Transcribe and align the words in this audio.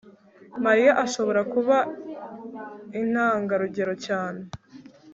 mariya 0.65 0.93
ashobora 1.05 1.41
kuba 1.53 1.77
intangarugero 2.99 3.93
cyane 4.05 4.41